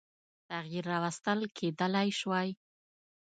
[0.49, 2.49] تغییر راوستل کېدلای شوای.